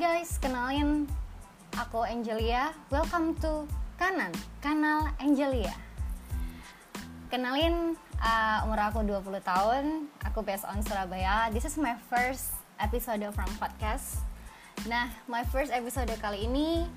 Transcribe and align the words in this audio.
guys, 0.00 0.40
kenalin 0.40 1.04
aku 1.76 2.00
Angelia. 2.08 2.72
Welcome 2.88 3.36
to 3.44 3.68
Kanan, 4.00 4.32
kanal 4.64 5.12
Angelia. 5.20 5.76
Kenalin 7.28 8.00
uh, 8.16 8.64
umur 8.64 8.80
aku 8.80 9.04
20 9.04 9.44
tahun, 9.44 10.08
aku 10.24 10.40
based 10.40 10.64
on 10.64 10.80
Surabaya. 10.80 11.52
This 11.52 11.68
is 11.68 11.76
my 11.76 12.00
first 12.08 12.56
episode 12.80 13.20
from 13.36 13.44
podcast. 13.60 14.24
Nah, 14.88 15.12
my 15.28 15.44
first 15.52 15.68
episode 15.68 16.08
kali 16.16 16.48
ini 16.48 16.88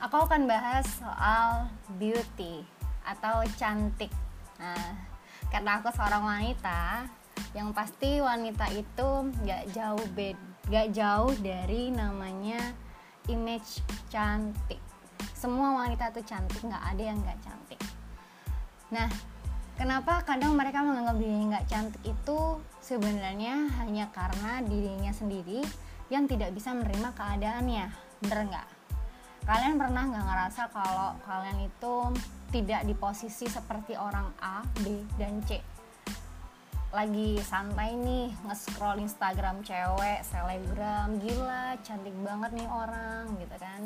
aku 0.00 0.16
akan 0.16 0.48
bahas 0.48 0.88
soal 0.96 1.68
beauty 2.00 2.64
atau 3.04 3.44
cantik. 3.60 4.08
Nah, 4.56 5.04
karena 5.52 5.84
aku 5.84 5.92
seorang 5.92 6.24
wanita, 6.24 7.12
yang 7.52 7.76
pasti 7.76 8.24
wanita 8.24 8.72
itu 8.72 9.08
gak 9.44 9.68
jauh 9.76 10.06
bed, 10.16 10.36
gak 10.66 10.90
jauh 10.90 11.30
dari 11.38 11.94
namanya 11.94 12.74
image 13.30 13.82
cantik. 14.10 14.82
Semua 15.34 15.78
wanita 15.84 16.10
tuh 16.10 16.26
cantik, 16.26 16.58
nggak 16.62 16.84
ada 16.94 17.02
yang 17.02 17.18
nggak 17.22 17.38
cantik. 17.42 17.80
Nah, 18.90 19.10
kenapa 19.78 20.22
kadang 20.26 20.54
mereka 20.54 20.82
menganggap 20.82 21.18
dirinya 21.18 21.58
nggak 21.58 21.68
cantik 21.70 22.02
itu 22.02 22.40
sebenarnya 22.82 23.70
hanya 23.82 24.10
karena 24.10 24.62
dirinya 24.62 25.12
sendiri 25.14 25.62
yang 26.10 26.30
tidak 26.30 26.54
bisa 26.54 26.70
menerima 26.74 27.14
keadaannya, 27.14 27.86
bener 28.22 28.40
nggak? 28.50 28.68
Kalian 29.46 29.78
pernah 29.78 30.02
nggak 30.10 30.26
ngerasa 30.26 30.62
kalau 30.74 31.14
kalian 31.22 31.66
itu 31.66 31.94
tidak 32.50 32.82
di 32.86 32.94
posisi 32.94 33.46
seperti 33.46 33.94
orang 33.94 34.34
A, 34.42 34.62
B, 34.82 35.06
dan 35.18 35.38
C? 35.46 35.75
Lagi 36.96 37.36
santai 37.44 37.92
nih 37.92 38.32
nge-scroll 38.48 38.96
Instagram 39.04 39.60
cewek, 39.60 40.24
selebgram, 40.24 41.20
gila 41.20 41.76
cantik 41.84 42.16
banget 42.24 42.56
nih 42.56 42.64
orang 42.72 43.28
gitu 43.36 43.56
kan. 43.60 43.84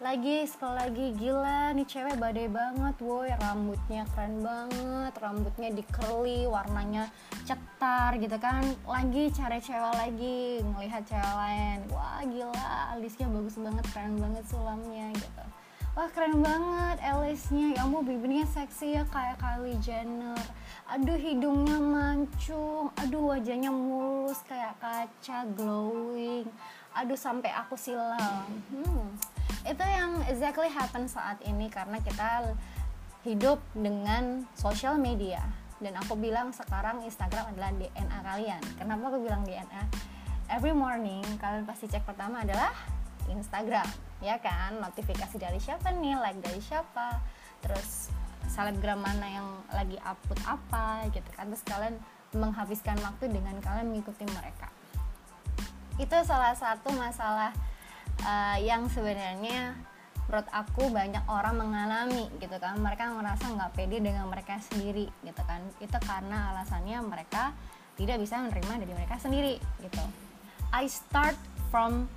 Lagi 0.00 0.48
scroll 0.48 0.72
lagi 0.72 1.12
gila 1.20 1.76
nih 1.76 1.84
cewek 1.84 2.16
badai 2.16 2.48
banget 2.48 2.96
woi 3.04 3.28
rambutnya 3.28 4.08
keren 4.16 4.40
banget 4.40 5.12
rambutnya 5.20 5.68
di 5.68 5.84
curly 5.92 6.48
warnanya 6.48 7.12
cetar 7.44 8.16
gitu 8.16 8.40
kan. 8.40 8.64
Lagi 8.88 9.28
cari 9.36 9.60
cewek 9.60 9.92
lagi 9.92 10.64
ngelihat 10.64 11.04
cewek 11.04 11.32
lain. 11.36 11.84
Wah 11.92 12.24
gila 12.24 12.96
alisnya 12.96 13.28
bagus 13.28 13.60
banget 13.60 13.84
keren 13.92 14.16
banget 14.16 14.44
sulamnya 14.48 15.12
gitu. 15.12 15.44
Wah 15.92 16.08
keren 16.12 16.40
banget 16.40 17.04
alisnya 17.04 17.76
ya 17.76 17.84
ampun 17.84 18.04
bibirnya 18.04 18.48
seksi 18.48 19.00
ya 19.00 19.04
kayak 19.08 19.40
Kylie 19.40 19.80
Jenner 19.80 20.40
aduh 20.86 21.18
hidungnya 21.18 21.78
mancung. 21.82 22.90
Aduh 22.98 23.34
wajahnya 23.34 23.70
mulus 23.70 24.40
kayak 24.46 24.78
kaca 24.78 25.46
glowing. 25.54 26.46
Aduh 26.94 27.18
sampai 27.18 27.50
aku 27.52 27.74
silam. 27.74 28.46
Hmm. 28.70 29.06
Itu 29.66 29.82
yang 29.82 30.22
exactly 30.30 30.70
happen 30.70 31.10
saat 31.10 31.42
ini 31.42 31.66
karena 31.66 31.98
kita 31.98 32.54
hidup 33.26 33.58
dengan 33.74 34.46
social 34.54 34.94
media. 34.96 35.42
Dan 35.76 35.92
aku 35.98 36.16
bilang 36.16 36.54
sekarang 36.56 37.04
Instagram 37.04 37.52
adalah 37.52 37.74
DNA 37.74 38.18
kalian. 38.24 38.62
Kenapa 38.80 39.12
aku 39.12 39.18
bilang 39.26 39.44
DNA 39.44 40.16
every 40.50 40.74
morning 40.74 41.22
kalian 41.42 41.66
pasti 41.66 41.90
cek 41.90 42.06
pertama 42.06 42.46
adalah 42.46 42.70
Instagram. 43.26 43.86
Ya 44.22 44.38
kan? 44.38 44.78
Notifikasi 44.78 45.36
dari 45.36 45.58
siapa 45.58 45.90
nih? 45.92 46.16
Like 46.16 46.40
dari 46.40 46.62
siapa? 46.62 47.20
Terus 47.60 48.14
selebgram 48.50 49.00
mana 49.00 49.26
yang 49.26 49.48
lagi 49.70 49.98
upload 50.02 50.40
apa 50.46 51.06
gitu 51.12 51.28
kan. 51.34 51.50
Terus 51.50 51.64
kalian 51.66 51.96
menghabiskan 52.36 52.98
waktu 53.00 53.32
dengan 53.32 53.58
kalian 53.62 53.92
mengikuti 53.92 54.24
mereka. 54.28 54.68
Itu 55.96 56.16
salah 56.26 56.52
satu 56.52 56.92
masalah 56.92 57.54
uh, 58.22 58.58
yang 58.60 58.86
sebenarnya 58.92 59.76
menurut 60.26 60.48
aku 60.50 60.90
banyak 60.90 61.22
orang 61.30 61.56
mengalami 61.56 62.28
gitu 62.38 62.56
kan. 62.58 62.76
Mereka 62.78 63.14
merasa 63.14 63.46
nggak 63.48 63.72
pede 63.78 64.02
dengan 64.02 64.26
mereka 64.28 64.58
sendiri 64.60 65.08
gitu 65.24 65.42
kan. 65.46 65.62
Itu 65.78 65.96
karena 66.02 66.54
alasannya 66.54 66.98
mereka 67.06 67.56
tidak 67.96 68.20
bisa 68.20 68.42
menerima 68.42 68.74
dari 68.84 68.92
mereka 68.92 69.16
sendiri 69.16 69.56
gitu. 69.80 70.04
I 70.74 70.90
start 70.90 71.38
from 71.72 72.10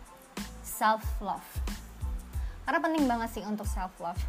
self 0.66 1.02
love 1.24 1.46
karena 2.70 2.86
penting 2.86 3.10
banget 3.10 3.30
sih 3.34 3.44
untuk 3.50 3.66
self 3.66 3.90
love 3.98 4.22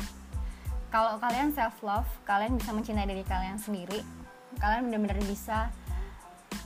kalau 0.90 1.22
kalian 1.22 1.54
self 1.54 1.78
love 1.86 2.10
kalian 2.26 2.58
bisa 2.58 2.74
mencintai 2.74 3.06
diri 3.06 3.22
kalian 3.22 3.56
sendiri. 3.56 4.02
Kalian 4.58 4.90
benar-benar 4.90 5.22
bisa 5.22 5.70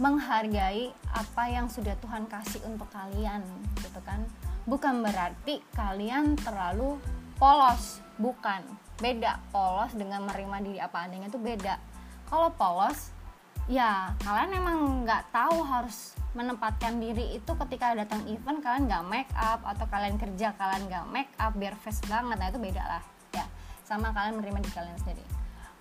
menghargai 0.00 0.90
apa 1.12 1.42
yang 1.46 1.68
sudah 1.68 1.92
Tuhan 2.00 2.26
kasih 2.26 2.64
untuk 2.64 2.88
kalian 2.88 3.44
gitu 3.84 4.00
kan? 4.02 4.24
Bukan 4.64 5.04
berarti 5.04 5.60
kalian 5.76 6.40
terlalu 6.40 6.96
polos. 7.36 8.00
Bukan. 8.16 8.64
Beda. 8.96 9.44
Polos 9.52 9.92
dengan 9.92 10.24
menerima 10.24 10.56
diri 10.64 10.80
apa 10.80 11.04
adanya 11.04 11.28
itu 11.28 11.36
beda. 11.36 11.76
Kalau 12.24 12.48
polos 12.56 13.12
ya 13.68 14.16
kalian 14.24 14.56
emang 14.56 15.04
nggak 15.04 15.36
tahu 15.36 15.60
harus 15.68 16.16
menempatkan 16.32 17.00
diri 17.00 17.36
itu 17.36 17.52
ketika 17.64 17.92
datang 17.92 18.24
event 18.24 18.64
kalian 18.64 18.88
nggak 18.88 19.04
make 19.04 19.32
up. 19.36 19.60
Atau 19.68 19.84
kalian 19.92 20.16
kerja 20.16 20.56
kalian 20.56 20.88
nggak 20.88 21.06
make 21.12 21.32
up 21.36 21.52
biar 21.52 21.76
face 21.76 22.00
banget. 22.08 22.40
Nah 22.40 22.48
itu 22.48 22.56
beda 22.56 22.84
lah 22.88 23.13
sama 23.84 24.10
kalian 24.16 24.40
menerima 24.40 24.58
diri 24.64 24.74
kalian 24.74 24.98
sendiri. 25.00 25.24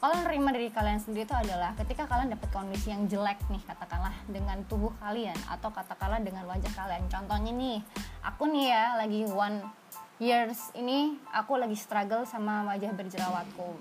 Kalau 0.04 0.20
menerima 0.20 0.50
diri 0.60 0.70
kalian 0.76 1.00
sendiri 1.00 1.24
itu 1.24 1.32
adalah 1.32 1.72
ketika 1.80 2.04
kalian 2.04 2.36
dapat 2.36 2.52
kondisi 2.52 2.92
yang 2.92 3.08
jelek 3.08 3.40
nih 3.48 3.64
katakanlah 3.64 4.12
dengan 4.28 4.60
tubuh 4.68 4.92
kalian 5.00 5.40
atau 5.48 5.72
katakanlah 5.72 6.20
dengan 6.20 6.44
wajah 6.44 6.76
kalian. 6.76 7.08
Contohnya 7.08 7.56
nih 7.56 7.80
aku 8.20 8.44
nih 8.52 8.66
ya 8.68 8.84
lagi 9.00 9.24
one 9.32 9.64
years 10.20 10.76
ini 10.76 11.16
aku 11.32 11.56
lagi 11.56 11.80
struggle 11.80 12.28
sama 12.28 12.68
wajah 12.68 12.92
berjerawatku. 12.92 13.80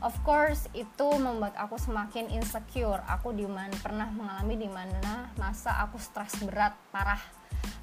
Of 0.00 0.16
course 0.24 0.72
itu 0.72 1.08
membuat 1.20 1.52
aku 1.60 1.76
semakin 1.76 2.32
insecure. 2.32 3.04
Aku 3.04 3.36
di 3.36 3.44
mana 3.44 3.76
pernah 3.84 4.08
mengalami 4.08 4.56
di 4.56 4.68
mana 4.72 5.28
masa 5.36 5.84
aku 5.84 6.00
stres 6.00 6.32
berat 6.48 6.72
parah. 6.88 7.20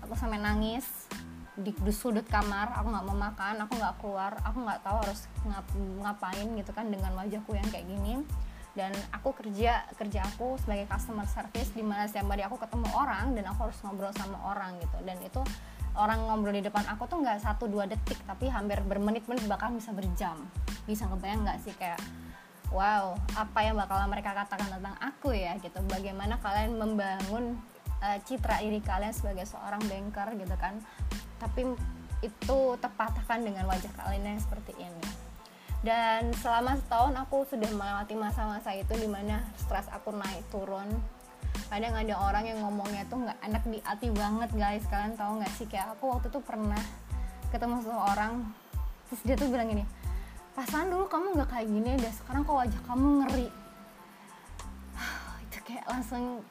Aku 0.02 0.18
sampai 0.18 0.42
nangis 0.42 0.86
di, 1.54 1.70
di 1.70 1.94
sudut 1.94 2.26
kamar 2.26 2.74
aku 2.74 2.88
nggak 2.90 3.06
mau 3.06 3.18
makan 3.18 3.56
aku 3.62 3.74
nggak 3.78 3.96
keluar 4.02 4.34
aku 4.42 4.58
nggak 4.66 4.82
tahu 4.82 4.98
harus 5.06 5.30
ngap, 5.46 5.66
ngapain 6.02 6.48
gitu 6.58 6.72
kan 6.74 6.90
dengan 6.90 7.14
wajahku 7.14 7.54
yang 7.54 7.68
kayak 7.70 7.86
gini. 7.86 8.26
Dan 8.74 8.90
aku 9.14 9.38
kerja 9.38 9.86
kerja 9.94 10.26
aku 10.26 10.58
sebagai 10.58 10.90
customer 10.90 11.30
service 11.30 11.70
di 11.78 11.86
mana 11.86 12.10
setiap 12.10 12.26
hari 12.34 12.42
aku 12.42 12.58
ketemu 12.58 12.90
orang 12.98 13.38
dan 13.38 13.46
aku 13.54 13.70
harus 13.70 13.78
ngobrol 13.86 14.10
sama 14.18 14.42
orang 14.50 14.82
gitu. 14.82 14.98
Dan 15.06 15.22
itu 15.22 15.42
orang 15.94 16.26
ngobrol 16.26 16.58
di 16.58 16.66
depan 16.66 16.82
aku 16.90 17.06
tuh 17.06 17.22
nggak 17.22 17.38
satu 17.38 17.70
dua 17.70 17.86
detik 17.86 18.18
tapi 18.26 18.50
hampir 18.50 18.82
bermenit-menit 18.82 19.46
bahkan 19.46 19.78
bisa 19.78 19.94
berjam. 19.94 20.42
Bisa 20.90 21.06
ngebayang 21.06 21.46
nggak 21.46 21.60
sih 21.62 21.74
kayak 21.78 22.02
wow 22.74 23.14
apa 23.38 23.60
yang 23.62 23.78
bakal 23.78 24.02
mereka 24.10 24.34
katakan 24.34 24.66
tentang 24.66 24.98
aku 24.98 25.38
ya? 25.38 25.54
gitu. 25.62 25.78
Bagaimana 25.86 26.42
kalian 26.42 26.74
membangun 26.74 27.62
uh, 28.02 28.18
citra 28.26 28.60
diri 28.60 28.82
kalian 28.82 29.14
sebagai 29.14 29.46
seorang 29.46 29.86
banker 29.86 30.34
gitu 30.36 30.56
kan 30.58 30.82
tapi 31.44 31.76
itu 32.24 32.60
terpatahkan 32.80 33.44
dengan 33.44 33.68
wajah 33.68 33.92
kalian 34.00 34.36
yang 34.36 34.40
seperti 34.40 34.72
ini. 34.80 35.08
Dan 35.84 36.32
selama 36.40 36.80
setahun 36.80 37.12
aku 37.28 37.44
sudah 37.44 37.68
melewati 37.68 38.16
masa-masa 38.16 38.72
itu 38.72 38.96
di 38.96 39.12
mana 39.12 39.44
stres 39.60 39.92
aku 39.92 40.16
naik 40.16 40.48
turun. 40.48 40.88
Kadang 41.68 42.00
ada 42.00 42.16
orang 42.24 42.48
yang 42.48 42.64
ngomongnya 42.64 43.04
tuh 43.12 43.20
nggak 43.20 43.40
enak 43.44 43.64
di 43.68 43.80
hati 43.84 44.08
banget 44.16 44.50
guys. 44.56 44.88
Kalian 44.88 45.20
tahu 45.20 45.44
nggak 45.44 45.54
sih? 45.60 45.68
Kayak 45.68 46.00
aku 46.00 46.16
waktu 46.16 46.32
itu 46.32 46.40
pernah 46.40 46.80
ketemu 47.52 47.86
seseorang 47.86 48.34
terus 49.14 49.22
dia 49.30 49.36
tuh 49.38 49.46
bilang 49.54 49.70
gini 49.70 49.86
pasan 50.58 50.90
dulu 50.90 51.06
kamu 51.06 51.38
nggak 51.38 51.50
kayak 51.54 51.70
gini 51.70 51.90
deh 52.02 52.14
sekarang 52.14 52.42
kok 52.46 52.58
wajah 52.58 52.82
kamu 52.90 53.08
ngeri. 53.22 53.48
Itu 55.50 55.58
kayak 55.66 55.86
langsung 55.90 56.46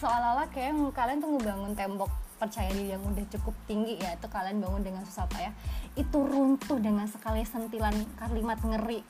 seolah-olah 0.00 0.48
kayak 0.48 0.72
kalian 0.96 1.18
tuh 1.20 1.30
ngebangun 1.36 1.72
tembok 1.76 2.10
percaya 2.40 2.74
diri 2.74 2.90
yang 2.90 3.02
udah 3.06 3.22
cukup 3.38 3.54
tinggi 3.70 4.02
ya 4.02 4.18
itu 4.18 4.26
kalian 4.26 4.58
bangun 4.58 4.82
dengan 4.82 5.02
susah 5.06 5.28
payah. 5.30 5.54
Itu 5.94 6.26
runtuh 6.26 6.78
dengan 6.82 7.06
sekali 7.06 7.46
sentilan 7.46 7.94
kalimat 8.18 8.58
ngeri. 8.64 9.04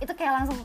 Itu 0.00 0.12
kayak 0.16 0.44
langsung 0.44 0.58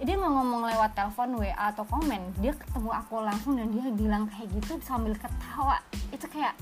dia 0.00 0.16
nggak 0.16 0.32
ngomong 0.32 0.64
lewat 0.64 0.96
telepon 0.96 1.36
WA 1.36 1.52
atau 1.52 1.84
komen 1.84 2.32
dia 2.40 2.56
ketemu 2.56 2.88
aku 2.88 3.20
langsung 3.20 3.52
dan 3.60 3.68
dia 3.68 3.84
bilang 3.92 4.24
kayak 4.32 4.48
gitu 4.58 4.80
sambil 4.82 5.14
ketawa. 5.14 5.78
Itu 6.10 6.26
kayak 6.26 6.56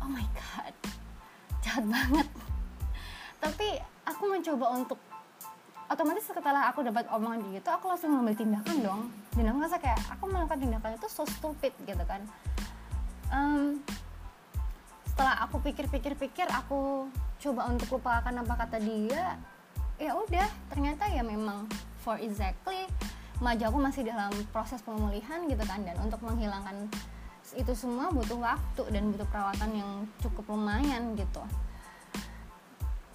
oh 0.00 0.08
my 0.08 0.24
god 0.32 0.74
jahat 1.60 1.84
banget. 1.84 2.28
Tapi 3.40 3.68
aku 4.08 4.22
mencoba 4.30 4.66
untuk 4.72 5.09
otomatis 5.90 6.22
setelah 6.22 6.70
aku 6.70 6.86
dapat 6.86 7.10
omongan 7.10 7.50
gitu 7.50 7.66
aku 7.66 7.90
langsung 7.90 8.14
ngambil 8.14 8.34
tindakan 8.38 8.76
dong. 8.78 9.02
Dan 9.34 9.50
aku 9.50 9.56
ngerasa 9.58 9.78
kayak 9.82 10.00
aku 10.14 10.24
melakukan 10.30 10.58
tindakan 10.62 10.90
itu 10.94 11.08
so 11.10 11.26
stupid 11.26 11.74
gitu 11.82 12.04
kan. 12.06 12.22
Um, 13.34 13.82
setelah 15.10 15.42
aku 15.42 15.58
pikir-pikir-pikir 15.66 16.46
aku 16.46 17.10
coba 17.42 17.66
untuk 17.66 17.98
lupakan 17.98 18.30
apa 18.30 18.54
kata 18.54 18.78
dia 18.78 19.34
ya 20.00 20.16
udah 20.16 20.48
ternyata 20.72 21.10
ya 21.12 21.20
memang 21.20 21.68
for 22.00 22.16
exactly 22.16 22.88
maju 23.42 23.64
aku 23.68 23.78
masih 23.82 24.02
dalam 24.06 24.30
proses 24.54 24.78
pemulihan 24.86 25.42
gitu 25.50 25.64
kan. 25.66 25.82
Dan 25.82 25.98
untuk 25.98 26.22
menghilangkan 26.22 26.86
itu 27.58 27.74
semua 27.74 28.14
butuh 28.14 28.38
waktu 28.38 28.94
dan 28.94 29.10
butuh 29.10 29.26
perawatan 29.26 29.70
yang 29.74 29.90
cukup 30.22 30.54
lumayan 30.54 31.18
gitu. 31.18 31.42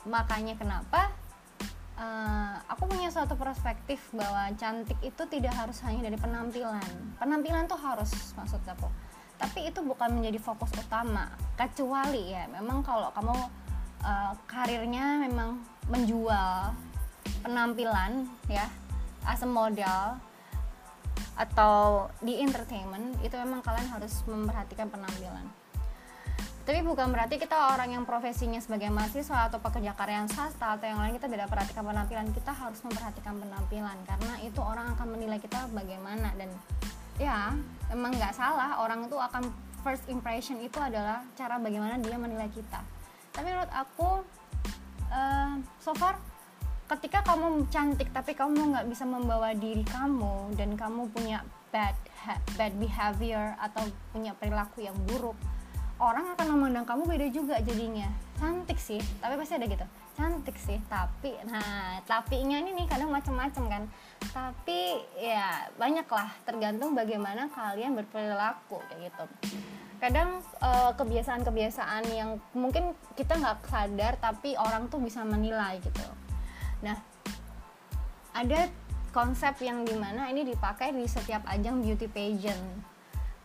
Makanya 0.03 0.59
kenapa 0.59 1.07
uh, 1.99 2.55
aku 2.67 2.87
punya 2.87 3.11
suatu 3.11 3.35
perspektif 3.35 3.99
bahwa 4.15 4.51
cantik 4.55 4.99
itu 5.03 5.23
tidak 5.27 5.53
harus 5.55 5.79
hanya 5.83 6.07
dari 6.11 6.17
penampilan. 6.19 6.87
Penampilan 7.19 7.67
tuh 7.67 7.79
harus 7.79 8.11
maksud 8.35 8.61
aku. 8.67 8.87
Tapi 9.35 9.67
itu 9.67 9.83
bukan 9.83 10.15
menjadi 10.15 10.39
fokus 10.39 10.71
utama 10.79 11.27
kecuali 11.59 12.31
ya 12.31 12.47
memang 12.47 12.79
kalau 12.83 13.11
kamu 13.11 13.35
uh, 14.03 14.31
karirnya 14.47 15.27
memang 15.27 15.59
menjual 15.91 16.71
penampilan 17.43 18.27
ya 18.47 18.67
as 19.27 19.43
a 19.43 19.49
model 19.49 20.15
atau 21.35 22.07
di 22.23 22.39
entertainment 22.39 23.19
itu 23.19 23.35
memang 23.35 23.59
kalian 23.59 23.91
harus 23.91 24.23
memperhatikan 24.23 24.87
penampilan 24.87 25.43
tapi 26.65 26.81
bukan 26.81 27.13
berarti 27.13 27.37
kita 27.37 27.77
orang 27.77 27.93
yang 27.93 28.09
profesinya 28.09 28.57
sebagai 28.57 28.89
mahasiswa 28.89 29.53
atau 29.53 29.61
pekerja 29.61 29.93
karya 29.93 30.25
swasta 30.25 30.73
atau 30.73 30.89
yang 30.89 30.97
lain 30.97 31.13
kita 31.21 31.29
tidak 31.29 31.47
perhatikan 31.53 31.85
penampilan. 31.85 32.25
Kita 32.33 32.51
harus 32.57 32.81
memperhatikan 32.81 33.37
penampilan 33.37 33.97
karena 34.09 34.33
itu 34.41 34.57
orang 34.65 34.97
akan 34.97 35.07
menilai 35.13 35.37
kita 35.37 35.69
bagaimana. 35.69 36.33
Dan 36.33 36.49
ya 37.21 37.53
emang 37.93 38.17
nggak 38.17 38.33
salah 38.33 38.81
orang 38.81 39.05
itu 39.05 39.13
akan 39.13 39.45
first 39.85 40.09
impression 40.09 40.57
itu 40.57 40.81
adalah 40.81 41.21
cara 41.37 41.61
bagaimana 41.61 42.01
dia 42.01 42.17
menilai 42.17 42.49
kita. 42.49 42.81
Tapi 43.29 43.45
menurut 43.45 43.69
aku 43.69 44.25
uh, 45.13 45.61
so 45.77 45.93
far 45.93 46.17
ketika 46.97 47.21
kamu 47.29 47.69
cantik 47.69 48.09
tapi 48.09 48.33
kamu 48.33 48.73
nggak 48.73 48.89
bisa 48.89 49.05
membawa 49.05 49.53
diri 49.53 49.85
kamu 49.85 50.57
dan 50.57 50.73
kamu 50.73 51.13
punya 51.13 51.45
bad 51.69 51.93
bad 52.57 52.73
behavior 52.81 53.53
atau 53.61 53.85
punya 54.09 54.33
perilaku 54.33 54.81
yang 54.81 54.97
buruk 55.05 55.37
orang 55.99 56.35
akan 56.35 56.47
memandang 56.55 56.85
kamu 56.87 57.03
beda 57.07 57.27
juga 57.31 57.55
jadinya. 57.63 58.11
Cantik 58.35 58.75
sih 58.75 58.99
tapi 59.23 59.39
pasti 59.39 59.55
ada 59.55 59.67
gitu. 59.67 59.85
Cantik 60.15 60.57
sih 60.59 60.79
tapi 60.91 61.31
nah 61.47 61.99
tapinya 62.03 62.59
ini 62.59 62.75
nih 62.75 62.87
kadang 62.87 63.11
macam-macam 63.11 63.63
kan. 63.71 63.83
Tapi 64.35 64.99
ya 65.15 65.71
banyak 65.79 66.07
lah 66.07 66.29
tergantung 66.43 66.91
bagaimana 66.91 67.47
kalian 67.47 67.95
berperilaku 67.95 68.83
kayak 68.91 69.11
gitu. 69.11 69.25
Kadang 70.03 70.43
eh, 70.59 70.91
kebiasaan-kebiasaan 70.99 72.03
yang 72.11 72.37
mungkin 72.51 72.91
kita 73.15 73.39
nggak 73.39 73.63
sadar 73.71 74.19
tapi 74.19 74.59
orang 74.59 74.91
tuh 74.91 74.99
bisa 74.99 75.23
menilai 75.23 75.79
gitu. 75.79 76.03
Nah 76.83 76.99
ada 78.35 78.67
konsep 79.15 79.55
yang 79.63 79.87
di 79.87 79.95
mana 79.95 80.27
ini 80.27 80.43
dipakai 80.43 80.91
di 80.91 81.07
setiap 81.07 81.47
ajang 81.47 81.79
beauty 81.79 82.11
pageant. 82.11 82.83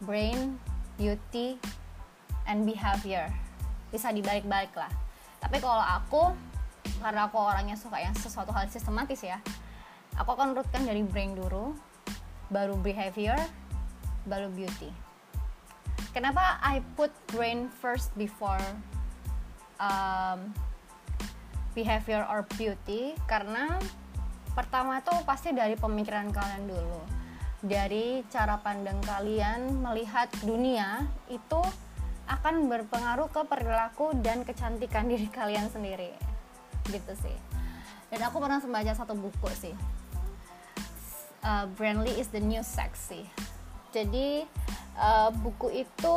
Brain 0.02 0.58
beauty 1.00 1.56
and 2.48 2.64
behavior 2.68 3.28
bisa 3.90 4.12
dibalik-balik 4.14 4.72
lah. 4.76 4.90
Tapi 5.40 5.58
kalau 5.58 5.82
aku 5.82 6.22
karena 7.00 7.28
aku 7.28 7.36
orangnya 7.40 7.76
suka 7.76 8.00
yang 8.00 8.12
sesuatu 8.12 8.52
hal 8.52 8.68
sistematis 8.68 9.20
ya 9.24 9.40
aku 10.16 10.36
akan 10.36 10.56
urutkan 10.56 10.84
dari 10.84 11.04
brain 11.04 11.36
dulu 11.36 11.76
baru 12.50 12.74
behavior 12.80 13.38
baru 14.28 14.52
beauty. 14.52 14.90
Kenapa 16.10 16.58
I 16.60 16.82
put 16.98 17.14
brain 17.30 17.70
first 17.70 18.10
before 18.18 18.60
um, 19.78 20.50
behavior 21.72 22.26
or 22.26 22.42
beauty? 22.58 23.14
Karena 23.30 23.78
pertama 24.52 24.98
tuh 25.00 25.22
pasti 25.22 25.54
dari 25.54 25.78
pemikiran 25.78 26.34
kalian 26.34 26.66
dulu. 26.66 27.00
Dari 27.62 28.26
cara 28.26 28.58
pandang 28.58 28.98
kalian 29.06 29.78
melihat 29.78 30.26
dunia 30.42 31.06
itu 31.30 31.62
akan 32.30 32.70
berpengaruh 32.70 33.26
ke 33.34 33.42
perilaku 33.50 34.14
dan 34.22 34.46
kecantikan 34.46 35.08
diri 35.10 35.26
kalian 35.26 35.66
sendiri. 35.66 36.14
Gitu 36.86 37.12
sih. 37.18 37.36
Dan 38.10 38.26
aku 38.26 38.38
pernah 38.38 38.62
membaca 38.62 38.92
satu 38.94 39.14
buku 39.18 39.50
sih. 39.54 39.74
Uh, 41.40 41.64
Brandly 41.74 42.14
is 42.20 42.28
the 42.30 42.42
new 42.42 42.60
sexy. 42.60 43.26
Jadi 43.90 44.44
uh, 44.98 45.34
buku 45.34 45.82
itu 45.82 46.16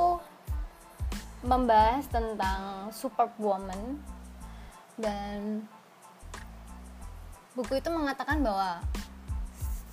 membahas 1.44 2.08
tentang 2.08 2.88
superwoman 2.96 4.00
dan 4.96 5.68
buku 7.52 7.84
itu 7.84 7.90
mengatakan 7.92 8.40
bahwa 8.40 8.80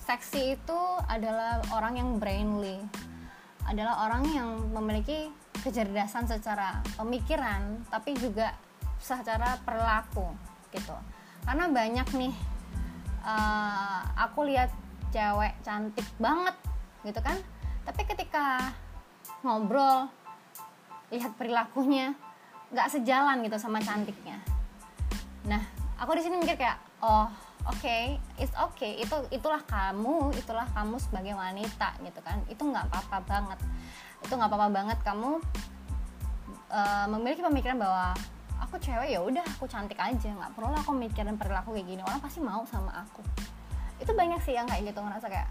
seksi 0.07 0.55
itu 0.55 0.79
adalah 1.11 1.59
orang 1.75 1.99
yang 1.99 2.09
brainly 2.17 2.79
adalah 3.67 4.07
orang 4.09 4.23
yang 4.31 4.49
memiliki 4.73 5.29
kecerdasan 5.61 6.25
secara 6.25 6.81
pemikiran 6.97 7.85
tapi 7.87 8.17
juga 8.17 8.53
secara 9.01 9.57
perilaku 9.61 10.29
gitu. 10.73 10.93
Karena 11.41 11.65
banyak 11.69 12.07
nih 12.17 12.33
uh, 13.25 14.01
aku 14.17 14.45
lihat 14.45 14.69
cewek 15.09 15.53
cantik 15.65 16.05
banget 16.17 16.55
gitu 17.05 17.17
kan. 17.21 17.37
Tapi 17.85 18.01
ketika 18.05 18.73
ngobrol 19.41 20.09
lihat 21.09 21.33
perilakunya 21.35 22.13
nggak 22.71 22.87
sejalan 22.87 23.43
gitu 23.43 23.57
sama 23.57 23.81
cantiknya. 23.83 24.39
Nah 25.49 25.61
aku 25.97 26.15
di 26.17 26.23
sini 26.23 26.39
mikir 26.39 26.55
kayak 26.55 26.79
oh 27.03 27.27
oke 27.67 27.77
okay, 27.81 28.21
it's 28.37 28.53
okay. 28.55 29.01
Itu 29.01 29.27
itulah 29.33 29.59
kamu 29.65 30.31
itulah 30.37 30.69
kamu 30.71 30.95
sebagai 31.01 31.35
wanita 31.35 31.99
gitu 32.05 32.21
kan. 32.23 32.39
Itu 32.47 32.69
nggak 32.69 32.87
apa-apa 32.87 33.17
banget 33.27 33.59
itu 34.21 34.33
nggak 34.33 34.49
apa-apa 34.49 34.69
banget 34.69 34.99
kamu 35.01 35.41
uh, 36.71 37.05
memiliki 37.11 37.41
pemikiran 37.43 37.77
bahwa 37.77 38.15
aku 38.61 38.77
cewek 38.77 39.11
ya 39.11 39.19
udah 39.19 39.43
aku 39.57 39.65
cantik 39.67 39.97
aja 39.97 40.29
nggak 40.31 40.53
perlu 40.53 40.71
lah 40.71 40.81
aku 40.81 40.93
mikirin 40.93 41.35
perilaku 41.35 41.75
kayak 41.75 41.87
gini. 41.89 42.01
Orang 42.05 42.21
pasti 42.21 42.39
mau 42.39 42.63
sama 42.69 43.03
aku. 43.03 43.21
Itu 43.99 44.13
banyak 44.13 44.39
sih 44.45 44.55
yang 44.55 44.69
kayak 44.69 44.93
gitu 44.93 44.99
ngerasa 45.01 45.27
kayak 45.27 45.49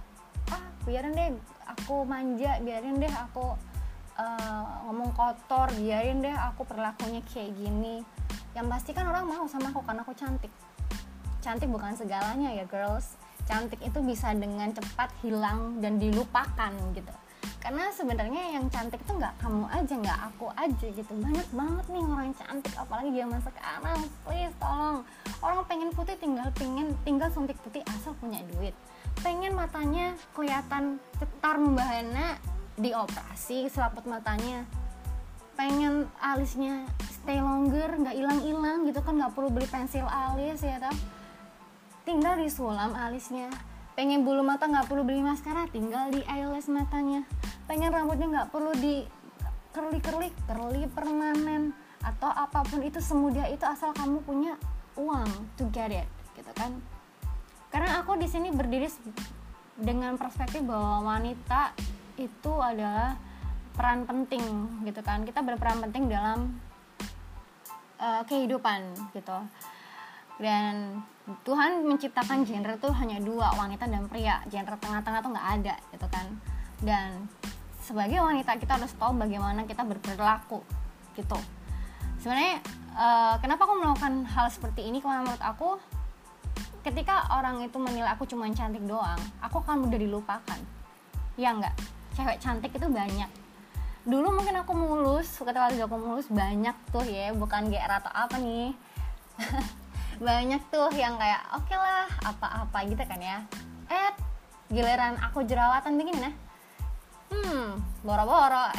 ah 0.50 0.64
biarin 0.86 1.14
deh 1.14 1.30
aku 1.68 2.02
manja 2.06 2.58
biarin 2.64 2.98
deh 2.98 3.12
aku 3.12 3.54
uh, 4.18 4.64
ngomong 4.88 5.14
kotor 5.14 5.70
biarin 5.76 6.22
deh 6.22 6.34
aku 6.34 6.64
perilakunya 6.64 7.20
kayak 7.26 7.52
gini. 7.58 8.00
Yang 8.54 8.66
pasti 8.70 8.90
kan 8.94 9.06
orang 9.10 9.26
mau 9.26 9.44
sama 9.50 9.74
aku 9.74 9.82
karena 9.82 10.02
aku 10.06 10.14
cantik. 10.14 10.50
Cantik 11.42 11.68
bukan 11.68 11.98
segalanya 11.98 12.54
ya 12.54 12.64
girls. 12.66 13.18
Cantik 13.44 13.82
itu 13.82 13.98
bisa 14.00 14.30
dengan 14.32 14.70
cepat 14.70 15.10
hilang 15.26 15.82
dan 15.82 15.98
dilupakan 15.98 16.70
gitu 16.94 17.10
karena 17.60 17.92
sebenarnya 17.92 18.56
yang 18.56 18.66
cantik 18.72 19.00
tuh 19.04 19.20
nggak 19.20 19.36
kamu 19.40 19.64
aja 19.68 19.94
nggak 19.94 20.20
aku 20.32 20.46
aja 20.56 20.86
gitu. 20.90 21.12
Banyak 21.16 21.48
banget 21.52 21.86
nih 21.92 22.04
orang 22.04 22.32
cantik 22.34 22.74
apalagi 22.74 23.10
zaman 23.12 23.40
sekarang 23.44 24.00
please 24.24 24.54
tolong. 24.56 24.98
Orang 25.40 25.60
pengen 25.68 25.90
putih 25.92 26.16
tinggal 26.16 26.48
pengen 26.56 26.96
tinggal 27.04 27.28
suntik 27.30 27.56
putih 27.60 27.84
asal 27.94 28.16
punya 28.18 28.40
duit. 28.56 28.72
Pengen 29.20 29.52
matanya 29.52 30.16
kelihatan 30.32 30.98
cetar 31.20 31.56
membahana 31.60 32.40
dioperasi 32.80 33.68
selaput 33.68 34.08
matanya. 34.08 34.64
Pengen 35.54 36.08
alisnya 36.16 36.88
stay 37.20 37.36
longer 37.36 38.00
nggak 38.00 38.16
hilang-hilang 38.16 38.88
gitu 38.88 39.04
kan 39.04 39.20
nggak 39.20 39.36
perlu 39.36 39.52
beli 39.52 39.68
pensil 39.68 40.08
alis 40.08 40.64
ya 40.64 40.80
tau 40.80 40.96
tinggal 42.08 42.34
disulam 42.40 42.96
alisnya 42.96 43.52
pengen 43.94 44.22
bulu 44.22 44.40
mata 44.40 44.66
nggak 44.66 44.86
perlu 44.86 45.02
beli 45.02 45.22
maskara 45.22 45.66
tinggal 45.70 46.10
di 46.10 46.22
eyelash 46.26 46.70
matanya. 46.70 47.26
Pengen 47.66 47.90
rambutnya 47.90 48.26
nggak 48.26 48.48
perlu 48.50 48.72
di 48.76 49.06
curly 49.70 50.00
curly 50.46 50.84
permanen 50.90 51.70
atau 52.00 52.32
apa 52.32 52.64
pun 52.66 52.80
itu 52.82 52.98
semudah 52.98 53.46
itu 53.52 53.62
asal 53.62 53.92
kamu 53.92 54.24
punya 54.24 54.56
uang 54.98 55.28
to 55.54 55.68
get 55.70 55.92
it 55.92 56.08
gitu 56.34 56.50
kan. 56.56 56.74
Karena 57.70 58.02
aku 58.02 58.18
di 58.18 58.26
sini 58.26 58.50
berdiri 58.50 58.90
dengan 59.78 60.18
perspektif 60.18 60.66
bahwa 60.66 61.06
wanita 61.14 61.72
itu 62.18 62.52
adalah 62.58 63.14
peran 63.76 64.04
penting 64.08 64.42
gitu 64.88 65.00
kan. 65.06 65.22
Kita 65.22 65.44
berperan 65.44 65.78
penting 65.86 66.10
dalam 66.10 66.58
uh, 68.00 68.22
kehidupan 68.26 68.96
gitu 69.14 69.38
dan 70.40 71.04
Tuhan 71.44 71.84
menciptakan 71.84 72.42
genre 72.48 72.74
tuh 72.80 72.90
hanya 72.96 73.20
dua 73.20 73.52
wanita 73.54 73.86
dan 73.86 74.08
pria. 74.08 74.40
Genre 74.48 74.74
tengah-tengah 74.80 75.20
tuh 75.20 75.30
nggak 75.36 75.48
ada 75.60 75.74
gitu 75.92 76.06
kan. 76.08 76.26
Dan 76.80 77.28
sebagai 77.84 78.18
wanita 78.24 78.56
kita 78.56 78.80
harus 78.80 78.90
tahu 78.96 79.14
bagaimana 79.20 79.68
kita 79.68 79.84
berperilaku 79.84 80.64
gitu. 81.14 81.38
Sebenarnya 82.24 82.64
uh, 82.96 83.36
kenapa 83.38 83.68
aku 83.68 83.74
melakukan 83.78 84.24
hal 84.32 84.48
seperti 84.48 84.88
ini? 84.88 85.04
Karena 85.04 85.22
menurut 85.22 85.44
aku 85.44 85.76
ketika 86.80 87.28
orang 87.36 87.60
itu 87.60 87.76
menilai 87.76 88.08
aku 88.16 88.24
cuma 88.24 88.48
cantik 88.56 88.80
doang 88.88 89.20
aku 89.44 89.60
akan 89.60 89.86
mudah 89.86 90.00
dilupakan. 90.00 90.60
Ya 91.36 91.52
nggak? 91.52 91.76
Cewek 92.16 92.40
cantik 92.40 92.72
itu 92.72 92.88
banyak. 92.88 93.28
Dulu 94.08 94.32
mungkin 94.32 94.56
aku 94.56 94.72
mulus 94.72 95.36
ketika 95.36 95.68
aku 95.68 95.96
mulus 96.00 96.26
banyak 96.32 96.74
tuh 96.88 97.04
ya. 97.04 97.30
Bukan 97.36 97.68
GR 97.68 97.92
atau 97.92 98.08
apa 98.08 98.40
nih 98.40 98.72
banyak 100.20 100.60
tuh 100.68 100.92
yang 100.92 101.16
kayak 101.16 101.40
oke 101.56 101.64
okay 101.64 101.80
lah 101.80 102.04
apa-apa 102.28 102.78
gitu 102.84 103.00
kan 103.08 103.16
ya. 103.16 103.40
Eh 103.88 104.12
giliran 104.68 105.16
aku 105.24 105.48
jerawatan 105.48 105.96
begini 105.96 106.28
nah. 106.28 106.34
Hmm 107.32 107.80
boro-boro. 108.04 108.68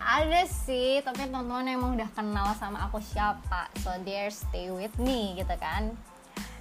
Ada 0.00 0.48
sih 0.48 1.04
tapi 1.04 1.28
teman-teman 1.28 1.68
emang 1.68 1.92
udah 2.00 2.08
kenal 2.16 2.48
sama 2.56 2.88
aku 2.88 2.96
siapa 3.04 3.68
so 3.84 3.92
there 4.00 4.32
stay 4.32 4.72
with 4.72 4.96
me 4.96 5.36
gitu 5.36 5.52
kan. 5.60 5.92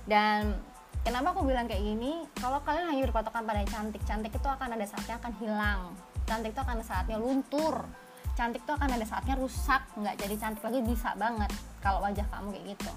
Dan 0.03 0.60
kenapa 1.08 1.31
aku 1.31 1.48
bilang 1.48 1.63
kayak 1.63 1.79
gini? 1.79 2.27
Kalau 2.36 2.60
kalian 2.67 2.91
hanya 2.91 3.08
berpatokan 3.08 3.48
pada 3.48 3.63
cantik 3.63 4.03
cantik 4.03 4.36
itu 4.36 4.48
akan 4.51 4.75
ada 4.75 4.84
saatnya 4.84 5.15
akan 5.15 5.34
hilang. 5.39 5.81
Cantik 6.27 6.51
itu 6.51 6.60
akan 6.60 6.75
ada 6.75 6.86
saatnya 6.86 7.15
luntur. 7.15 7.88
Cantik 8.36 8.67
itu 8.67 8.72
akan 8.75 9.00
ada 9.00 9.05
saatnya 9.08 9.39
rusak. 9.39 9.79
Nggak 9.96 10.27
jadi 10.27 10.36
cantik 10.36 10.63
lagi 10.67 10.79
bisa 10.84 11.15
banget 11.15 11.51
kalau 11.79 12.03
wajah 12.03 12.27
kamu 12.27 12.51
kayak 12.51 12.75
gitu 12.75 12.91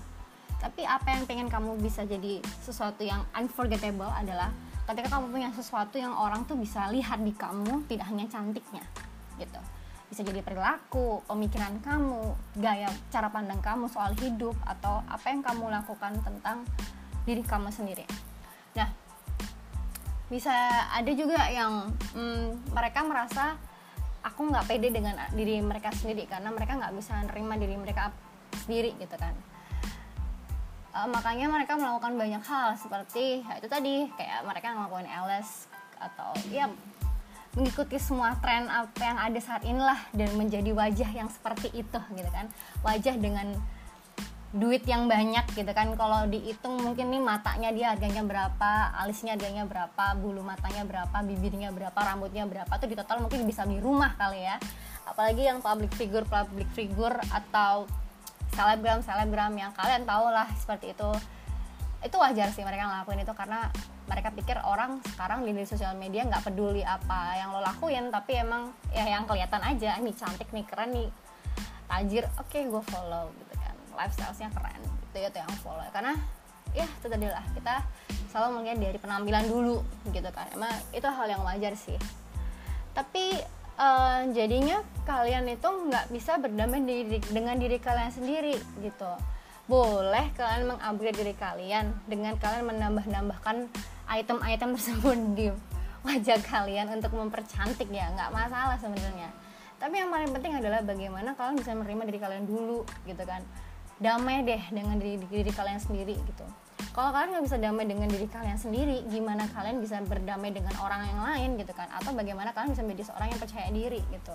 tapi 0.62 0.86
apa 0.86 1.10
yang 1.10 1.26
pengen 1.26 1.50
kamu 1.50 1.74
bisa 1.82 2.06
jadi 2.06 2.38
sesuatu 2.62 3.02
yang 3.02 3.26
unforgettable 3.34 4.06
adalah 4.06 4.54
ketika 4.86 5.18
kamu 5.18 5.34
punya 5.34 5.50
sesuatu 5.50 5.98
yang 5.98 6.14
orang 6.14 6.46
tuh 6.46 6.54
bisa 6.54 6.86
lihat 6.94 7.18
di 7.18 7.34
kamu 7.34 7.82
tidak 7.90 8.06
hanya 8.06 8.30
cantiknya 8.30 8.86
gitu 9.42 9.58
bisa 10.12 10.28
jadi 10.28 10.44
perilaku, 10.44 11.24
pemikiran 11.24 11.80
kamu, 11.80 12.36
gaya 12.60 12.92
cara 13.08 13.32
pandang 13.32 13.64
kamu 13.64 13.88
soal 13.88 14.12
hidup 14.20 14.52
atau 14.68 15.00
apa 15.08 15.32
yang 15.32 15.40
kamu 15.40 15.72
lakukan 15.72 16.12
tentang 16.20 16.68
diri 17.24 17.40
kamu 17.40 17.72
sendiri. 17.72 18.04
Nah, 18.76 18.92
bisa 20.28 20.52
ada 20.92 21.08
juga 21.16 21.48
yang 21.48 21.88
hmm, 22.12 22.76
mereka 22.76 23.00
merasa 23.08 23.56
aku 24.20 24.52
nggak 24.52 24.68
pede 24.68 24.92
dengan 24.92 25.16
diri 25.32 25.64
mereka 25.64 25.88
sendiri 25.96 26.28
karena 26.28 26.52
mereka 26.52 26.76
nggak 26.76 26.92
bisa 26.92 27.16
nerima 27.32 27.56
diri 27.56 27.74
mereka 27.80 28.12
sendiri 28.64 28.94
gitu 29.00 29.16
kan 29.18 29.34
uh, 30.92 31.08
makanya 31.08 31.48
mereka 31.48 31.76
melakukan 31.76 32.14
banyak 32.16 32.42
hal 32.44 32.76
seperti 32.76 33.42
ya 33.42 33.58
itu 33.58 33.68
tadi 33.68 34.08
kayak 34.16 34.44
mereka 34.44 34.76
ngelakuin 34.76 35.08
LS 35.08 35.66
atau 35.98 36.32
ya 36.50 36.68
mengikuti 37.52 38.00
semua 38.00 38.32
tren 38.40 38.64
apa 38.72 38.96
yang 38.96 39.18
ada 39.20 39.40
saat 39.40 39.62
inilah 39.68 40.00
dan 40.16 40.32
menjadi 40.40 40.72
wajah 40.72 41.10
yang 41.12 41.28
seperti 41.28 41.68
itu 41.76 42.00
gitu 42.00 42.30
kan. 42.32 42.48
Wajah 42.80 43.20
dengan 43.20 43.52
duit 44.56 44.84
yang 44.88 45.04
banyak 45.04 45.52
gitu 45.52 45.68
kan. 45.76 45.92
Kalau 45.92 46.24
dihitung 46.32 46.80
mungkin 46.80 47.12
nih 47.12 47.20
matanya 47.20 47.68
dia 47.76 47.86
harganya 47.92 48.24
berapa 48.24 48.96
alisnya 49.04 49.36
harganya 49.36 49.68
berapa 49.68 50.16
bulu 50.16 50.40
matanya 50.40 50.88
berapa 50.88 51.12
bibirnya 51.24 51.68
berapa 51.76 51.96
rambutnya 51.96 52.48
berapa 52.48 52.72
tuh 52.72 52.88
di 52.88 52.96
total 52.96 53.20
mungkin 53.20 53.44
bisa 53.44 53.68
beli 53.68 53.84
rumah 53.84 54.16
kali 54.16 54.48
ya. 54.48 54.56
Apalagi 55.04 55.44
yang 55.44 55.60
public 55.60 55.92
figure 55.92 56.24
public 56.24 56.68
figure 56.72 57.16
atau 57.28 57.84
selebgram 58.52 59.00
selebgram 59.00 59.52
yang 59.56 59.72
kalian 59.72 60.04
tahu 60.04 60.28
lah 60.28 60.48
seperti 60.56 60.92
itu. 60.92 61.10
Itu 62.02 62.18
wajar 62.18 62.50
sih 62.50 62.66
mereka 62.66 62.90
ngelakuin 62.90 63.22
itu 63.22 63.32
karena 63.32 63.70
mereka 64.10 64.34
pikir 64.34 64.58
orang 64.66 64.98
sekarang 65.14 65.46
di 65.46 65.54
sosial 65.62 65.94
media 65.94 66.26
nggak 66.26 66.50
peduli 66.50 66.82
apa 66.82 67.38
yang 67.38 67.54
lo 67.54 67.62
lakuin 67.62 68.10
tapi 68.10 68.36
emang 68.42 68.74
ya 68.90 69.06
yang 69.06 69.24
kelihatan 69.24 69.62
aja 69.62 69.96
ini 70.02 70.10
cantik 70.12 70.50
nih 70.50 70.66
keren 70.66 70.90
nih 70.90 71.08
tajir 71.86 72.26
oke 72.36 72.50
okay, 72.50 72.66
gue 72.66 72.82
follow 72.90 73.30
gitu 73.38 73.54
kan. 73.56 73.74
Lifestylenya 73.94 74.48
keren 74.52 74.82
itu 74.82 75.16
ya 75.20 75.28
tuh 75.30 75.40
yang 75.40 75.54
follow. 75.62 75.86
Karena 75.94 76.12
ya 76.72 76.86
itu 76.88 77.06
tadi 77.06 77.26
lah 77.28 77.44
kita 77.52 77.74
selalu 78.32 78.64
melihat 78.64 78.78
dari 78.80 78.98
penampilan 78.98 79.44
dulu 79.46 79.76
gitu 80.10 80.30
kan. 80.34 80.48
Emang 80.52 80.72
itu 80.90 81.06
hal 81.06 81.26
yang 81.30 81.42
wajar 81.46 81.72
sih. 81.78 81.96
Tapi 82.92 83.40
uh, 83.78 84.20
jadinya 84.32 84.80
kalian 85.04 85.48
itu 85.50 85.68
nggak 85.68 86.10
bisa 86.12 86.38
berdamai 86.38 86.82
diri, 86.84 87.18
dengan 87.30 87.56
diri 87.56 87.78
kalian 87.78 88.12
sendiri 88.12 88.56
gitu. 88.80 89.12
Boleh 89.70 90.32
kalian 90.34 90.74
mengupgrade 90.74 91.16
diri 91.16 91.34
kalian 91.38 91.94
dengan 92.10 92.36
kalian 92.36 92.66
menambah-nambahkan 92.68 93.70
item-item 94.10 94.70
tersebut 94.76 95.18
di 95.36 95.46
wajah 96.02 96.40
kalian 96.42 96.90
untuk 96.92 97.14
mempercantik 97.14 97.88
ya. 97.88 98.10
Nggak 98.12 98.30
masalah 98.34 98.76
sebenarnya. 98.80 99.30
Tapi 99.82 99.98
yang 99.98 100.10
paling 100.14 100.30
penting 100.30 100.52
adalah 100.62 100.80
bagaimana 100.82 101.34
kalian 101.34 101.58
bisa 101.58 101.74
menerima 101.74 102.02
diri 102.10 102.18
kalian 102.22 102.44
dulu 102.46 102.86
gitu 103.06 103.22
kan. 103.26 103.42
Damai 104.02 104.42
deh 104.42 104.62
dengan 104.74 104.98
diri 104.98 105.22
diri 105.30 105.50
kalian 105.54 105.78
sendiri 105.78 106.18
gitu 106.18 106.46
kalau 106.90 107.14
kalian 107.14 107.38
nggak 107.38 107.44
bisa 107.46 107.58
damai 107.62 107.86
dengan 107.86 108.10
diri 108.10 108.26
kalian 108.26 108.58
sendiri 108.58 109.06
gimana 109.06 109.46
kalian 109.54 109.78
bisa 109.78 110.02
berdamai 110.02 110.50
dengan 110.50 110.74
orang 110.82 111.06
yang 111.06 111.20
lain 111.22 111.50
gitu 111.62 111.72
kan? 111.72 111.86
Atau 111.94 112.10
bagaimana 112.12 112.50
kalian 112.50 112.74
bisa 112.74 112.82
menjadi 112.82 113.14
seorang 113.14 113.28
yang 113.30 113.40
percaya 113.40 113.68
diri 113.70 114.00
gitu? 114.10 114.34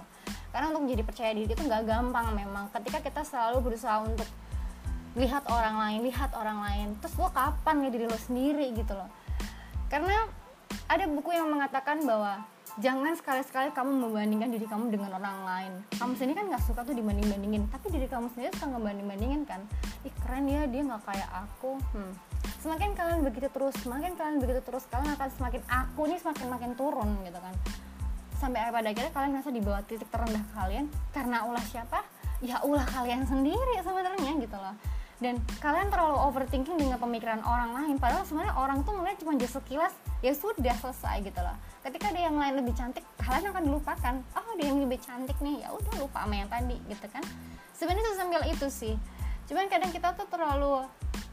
Karena 0.49 0.71
untuk 0.71 0.87
menjadi 0.87 1.03
percaya 1.03 1.31
diri 1.35 1.51
itu 1.51 1.63
nggak 1.67 1.83
gampang 1.83 2.27
memang. 2.33 2.71
Ketika 2.71 3.03
kita 3.03 3.21
selalu 3.27 3.71
berusaha 3.71 4.01
untuk 4.01 4.25
lihat 5.17 5.49
orang 5.49 5.75
lain 5.81 5.99
lihat 6.05 6.29
orang 6.37 6.61
lain 6.61 6.87
terus 7.01 7.17
lo 7.17 7.33
kapan 7.33 7.81
ya 7.85 7.89
diri 7.89 8.05
lo 8.05 8.17
sendiri 8.17 8.69
gitu 8.77 8.93
loh. 8.93 9.09
Karena 9.89 10.29
ada 10.87 11.05
buku 11.09 11.33
yang 11.33 11.49
mengatakan 11.49 12.05
bahwa 12.05 12.45
jangan 12.77 13.17
sekali-sekali 13.17 13.73
kamu 13.73 13.91
membandingkan 14.07 14.53
diri 14.53 14.69
kamu 14.69 14.93
dengan 14.93 15.17
orang 15.17 15.37
lain. 15.41 15.73
Kamu 15.97 16.13
sendiri 16.13 16.37
kan 16.37 16.45
nggak 16.53 16.63
suka 16.69 16.85
tuh 16.85 16.93
dibanding-bandingin. 16.93 17.65
Tapi 17.73 17.85
diri 17.89 18.05
kamu 18.05 18.29
sendiri 18.31 18.53
suka 18.53 18.69
ngebanding-bandingin 18.77 19.41
kan? 19.49 19.65
Ih 20.05 20.13
keren 20.21 20.45
ya 20.45 20.69
dia 20.69 20.81
nggak 20.85 21.01
kayak 21.01 21.29
aku. 21.33 21.81
Hmm. 21.97 22.13
Semakin 22.61 22.91
kalian 22.97 23.21
begitu 23.23 23.47
terus 23.53 23.75
semakin 23.79 24.17
kalian 24.17 24.37
begitu 24.43 24.59
terus 24.65 24.83
kalian 24.91 25.13
akan 25.15 25.29
semakin 25.39 25.61
aku 25.69 26.01
nih 26.09 26.19
semakin 26.19 26.45
makin 26.51 26.71
turun 26.75 27.09
gitu 27.23 27.39
kan. 27.39 27.53
Sampai 28.37 28.69
pada 28.69 28.89
akhirnya 28.89 29.11
kalian 29.13 29.31
merasa 29.33 29.49
di 29.49 29.61
bawah 29.63 29.81
titik 29.85 30.09
terendah 30.13 30.43
kalian 30.53 30.85
karena 31.15 31.47
ulah 31.47 31.65
siapa? 31.65 32.05
Ya 32.43 32.61
ulah 32.61 32.85
kalian 32.85 33.25
sendiri 33.25 33.81
sebenarnya 33.81 34.31
gitu 34.37 34.57
loh. 34.57 34.75
Dan 35.17 35.41
kalian 35.57 35.89
terlalu 35.89 36.17
overthinking 36.29 36.77
dengan 36.77 37.01
pemikiran 37.01 37.41
orang 37.41 37.73
lain 37.73 37.97
padahal 37.97 38.21
sebenarnya 38.21 38.53
orang 38.53 38.85
tuh 38.85 38.93
melihat 38.93 39.17
cuma 39.25 39.33
just 39.33 39.57
sekilas 39.57 39.89
ya 40.21 40.29
sudah 40.37 40.77
selesai 40.77 41.25
gitu 41.25 41.41
loh. 41.41 41.57
Ketika 41.81 42.13
ada 42.13 42.21
yang 42.21 42.37
lain 42.37 42.61
lebih 42.61 42.77
cantik 42.77 43.01
kalian 43.17 43.49
akan 43.49 43.63
dilupakan. 43.65 44.13
Oh 44.37 44.45
ada 44.53 44.63
yang 44.63 44.77
lebih 44.77 45.01
cantik 45.01 45.37
nih 45.41 45.65
ya 45.65 45.73
udah 45.73 45.93
lupa 45.97 46.21
sama 46.21 46.35
yang 46.37 46.49
tadi 46.49 46.77
gitu 46.85 47.07
kan. 47.09 47.25
Sebenarnya 47.73 48.13
sambil 48.13 48.41
itu 48.45 48.67
sih. 48.69 48.93
Cuman 49.49 49.65
kadang 49.65 49.89
kita 49.89 50.13
tuh 50.13 50.29
terlalu 50.29 50.85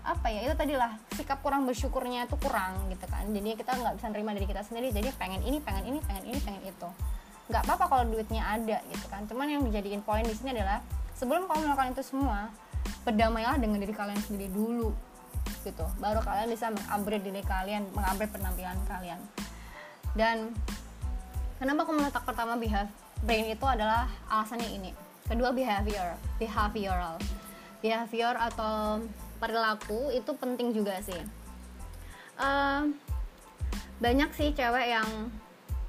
apa 0.05 0.29
ya 0.29 0.45
itu 0.45 0.55
tadi 0.55 0.77
lah 0.77 0.93
sikap 1.17 1.41
kurang 1.41 1.65
bersyukurnya 1.65 2.29
itu 2.29 2.37
kurang 2.37 2.77
gitu 2.93 3.09
kan. 3.09 3.25
Jadi 3.33 3.57
kita 3.57 3.73
nggak 3.73 3.95
bisa 3.97 4.07
nerima 4.13 4.37
diri 4.37 4.47
kita 4.47 4.61
sendiri. 4.61 4.93
Jadi 4.93 5.09
pengen 5.17 5.41
ini 5.43 5.59
pengen 5.65 5.85
ini 5.89 5.99
pengen 6.05 6.25
ini 6.29 6.39
pengen 6.45 6.63
itu. 6.69 6.89
Nggak 7.49 7.63
apa-apa 7.65 7.85
kalau 7.89 8.05
duitnya 8.13 8.45
ada 8.45 8.79
gitu 8.93 9.07
kan. 9.09 9.25
Cuman 9.25 9.49
yang 9.49 9.65
dijadiin 9.65 10.05
poin 10.05 10.25
di 10.25 10.37
sini 10.37 10.53
adalah 10.53 10.85
sebelum 11.17 11.49
kamu 11.49 11.73
melakukan 11.73 11.97
itu 11.97 12.05
semua 12.05 12.53
berdamailah 13.09 13.57
dengan 13.57 13.81
diri 13.81 13.97
kalian 13.97 14.21
sendiri 14.21 14.53
dulu 14.53 14.93
gitu. 15.65 15.87
Baru 15.97 16.21
kalian 16.21 16.53
bisa 16.53 16.69
mengupgrade 16.69 17.25
diri 17.25 17.41
kalian 17.41 17.89
mengupgrade 17.97 18.33
penampilan 18.37 18.77
kalian. 18.85 19.21
Dan 20.13 20.53
kenapa 21.57 21.89
aku 21.89 21.93
meletak 21.97 22.23
pertama 22.29 22.61
behavior 22.61 22.93
brain 23.25 23.49
itu 23.49 23.65
adalah 23.65 24.05
alasannya 24.29 24.69
ini. 24.69 24.91
Kedua 25.25 25.51
behavior 25.57 26.21
behavioral. 26.37 27.17
Behavior 27.81 28.37
atau 28.37 29.01
perilaku 29.45 30.09
itu 30.17 30.33
penting 30.41 30.73
juga 30.73 30.97
sih. 31.05 31.21
Uh, 32.41 32.89
banyak 34.01 34.33
sih 34.33 34.57
cewek 34.57 34.97
yang 34.97 35.29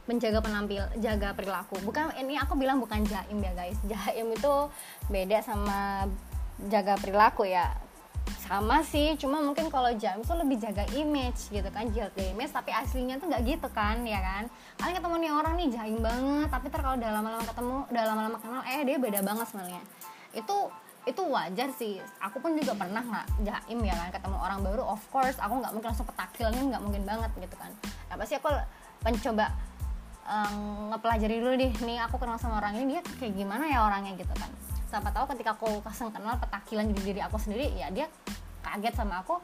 menjaga 0.06 0.44
penampil 0.44 0.84
jaga 1.00 1.32
perilaku. 1.34 1.80
Bukan 1.82 2.14
ini 2.20 2.38
aku 2.38 2.54
bilang 2.60 2.78
bukan 2.84 3.02
jaim 3.08 3.40
ya 3.42 3.54
guys. 3.56 3.80
Jaim 3.92 4.28
itu 4.36 4.54
beda 5.10 5.42
sama 5.42 6.06
jaga 6.68 7.00
perilaku 7.00 7.48
ya. 7.48 7.74
Sama 8.46 8.86
sih 8.86 9.18
cuma 9.18 9.42
mungkin 9.42 9.74
kalau 9.74 9.90
jam 9.98 10.22
itu 10.22 10.34
lebih 10.38 10.62
jaga 10.62 10.86
image 10.94 11.50
gitu 11.50 11.66
kan. 11.74 11.90
Jaga 11.90 12.22
image 12.22 12.54
tapi 12.54 12.70
aslinya 12.70 13.18
tuh 13.18 13.34
nggak 13.34 13.44
gitu 13.50 13.68
kan 13.74 14.06
ya 14.06 14.22
kan? 14.22 14.44
Kalian 14.78 14.96
ketemu 15.02 15.16
nih 15.18 15.32
orang 15.34 15.54
nih 15.58 15.68
jaim 15.74 16.00
banget. 16.04 16.48
Tapi 16.54 16.66
ter 16.70 16.80
kalau 16.86 16.98
udah 17.02 17.10
lama-lama 17.10 17.46
ketemu 17.48 17.76
udah 17.90 18.04
lama-lama 18.06 18.38
kenal 18.38 18.62
eh 18.70 18.82
dia 18.86 18.98
beda 19.02 19.20
banget 19.26 19.46
sebenarnya. 19.50 19.82
Itu 20.38 20.70
itu 21.06 21.22
wajar 21.22 21.70
sih. 21.78 22.02
Aku 22.22 22.42
pun 22.42 22.58
juga 22.58 22.74
pernah 22.74 23.02
nggak 23.02 23.46
jaim 23.46 23.80
ya 23.86 23.94
kan 23.94 24.10
ketemu 24.10 24.38
orang 24.42 24.60
baru 24.66 24.84
of 24.86 25.02
course 25.14 25.38
aku 25.38 25.62
nggak 25.62 25.72
mungkin 25.78 25.90
langsung 25.94 26.08
petakilnya 26.10 26.62
nggak 26.76 26.82
mungkin 26.82 27.04
banget 27.06 27.32
gitu 27.38 27.56
kan. 27.58 27.72
Nah 28.10 28.16
pasti 28.18 28.34
aku 28.38 28.50
mencoba 29.06 29.46
um, 30.26 30.90
ngepelajari 30.94 31.36
dulu 31.38 31.54
deh 31.56 31.74
nih 31.86 31.98
aku 32.02 32.18
kenal 32.18 32.42
sama 32.42 32.58
orang 32.58 32.82
ini 32.82 32.98
dia 32.98 33.02
kayak 33.22 33.34
gimana 33.38 33.70
ya 33.70 33.86
orangnya 33.86 34.18
gitu 34.18 34.34
kan. 34.34 34.50
Siapa 34.90 35.10
tahu 35.14 35.26
ketika 35.38 35.54
aku 35.54 35.82
kasih 35.86 36.10
kenal 36.10 36.38
petakilan 36.42 36.90
jadi 36.94 37.02
diri 37.06 37.22
aku 37.22 37.38
sendiri 37.38 37.70
ya 37.78 37.94
dia 37.94 38.10
kaget 38.66 38.98
sama 38.98 39.22
aku 39.22 39.38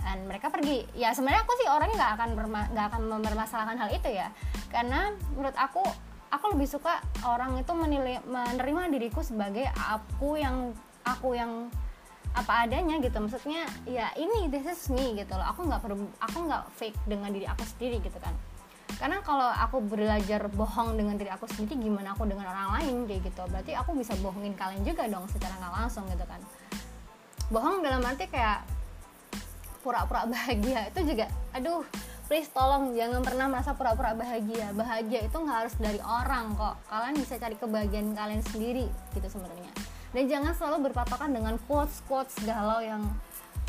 dan 0.00 0.24
mereka 0.24 0.48
pergi. 0.48 0.88
Ya 0.96 1.12
sebenarnya 1.12 1.44
aku 1.44 1.52
sih 1.60 1.68
orangnya 1.68 1.96
nggak 2.00 2.12
akan 2.16 2.28
nggak 2.72 2.86
akan 2.88 3.00
mempermasalahkan 3.20 3.76
hal 3.76 3.90
itu 3.92 4.08
ya. 4.08 4.32
Karena 4.72 5.12
menurut 5.36 5.56
aku 5.60 5.84
aku 6.30 6.54
lebih 6.54 6.68
suka 6.70 7.02
orang 7.26 7.58
itu 7.58 7.72
menilai 7.74 8.22
menerima 8.24 8.90
diriku 8.94 9.20
sebagai 9.20 9.66
aku 9.74 10.38
yang 10.38 10.70
aku 11.02 11.34
yang 11.34 11.68
apa 12.30 12.66
adanya 12.66 13.02
gitu. 13.02 13.18
Maksudnya 13.18 13.66
ya 13.86 14.14
ini 14.14 14.46
this 14.46 14.66
is 14.66 14.82
me 14.94 15.18
gitu 15.18 15.34
loh. 15.34 15.46
Aku 15.50 15.66
nggak 15.66 15.82
perlu 15.82 16.06
aku 16.22 16.38
nggak 16.46 16.62
fake 16.78 16.98
dengan 17.10 17.34
diri 17.34 17.46
aku 17.50 17.66
sendiri 17.66 17.98
gitu 17.98 18.18
kan. 18.22 18.32
Karena 18.98 19.22
kalau 19.22 19.48
aku 19.48 19.80
belajar 19.82 20.46
bohong 20.50 20.94
dengan 20.94 21.18
diri 21.18 21.30
aku 21.30 21.46
sendiri 21.50 21.78
gimana 21.78 22.14
aku 22.14 22.26
dengan 22.26 22.46
orang 22.46 22.78
lain 22.78 23.10
kayak 23.10 23.26
gitu? 23.26 23.42
Berarti 23.50 23.72
aku 23.74 23.90
bisa 23.98 24.14
bohongin 24.22 24.54
kalian 24.54 24.86
juga 24.86 25.10
dong 25.10 25.26
secara 25.26 25.58
nggak 25.58 25.74
langsung 25.74 26.06
gitu 26.06 26.22
kan. 26.26 26.38
Bohong 27.50 27.82
dalam 27.82 28.02
arti 28.06 28.30
kayak 28.30 28.62
pura-pura 29.82 30.28
bahagia 30.32 30.92
itu 30.92 31.00
juga 31.14 31.26
aduh 31.56 31.82
please 32.30 32.46
tolong 32.54 32.94
jangan 32.94 33.26
pernah 33.26 33.50
merasa 33.50 33.74
pura-pura 33.74 34.14
bahagia. 34.14 34.70
Bahagia 34.70 35.26
itu 35.26 35.34
nggak 35.34 35.66
harus 35.66 35.74
dari 35.82 35.98
orang 35.98 36.54
kok. 36.54 36.78
Kalian 36.86 37.18
bisa 37.18 37.34
cari 37.42 37.58
kebahagiaan 37.58 38.14
kalian 38.14 38.42
sendiri 38.46 38.86
gitu 39.18 39.26
sebenarnya. 39.26 39.74
Dan 40.14 40.30
jangan 40.30 40.54
selalu 40.54 40.94
berpatokan 40.94 41.34
dengan 41.34 41.58
quotes 41.66 42.06
quotes 42.06 42.38
galau 42.46 42.78
yang 42.78 43.02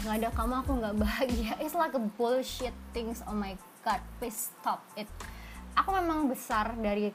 nggak 0.05 0.13
ada 0.13 0.29
kamu 0.37 0.61
aku 0.61 0.71
nggak 0.77 0.93
bahagia. 0.93 1.51
It's 1.65 1.73
like 1.73 1.97
a 1.97 2.03
bullshit 2.21 2.77
things. 2.93 3.25
Oh 3.25 3.33
my 3.33 3.57
god 3.81 3.97
please 4.21 4.53
stop 4.53 4.85
it. 4.93 5.09
Aku 5.73 5.89
memang 5.97 6.29
besar 6.29 6.77
dari 6.77 7.09